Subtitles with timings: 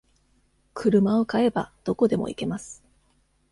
[0.73, 2.81] 車を買えば、どこでも行けます。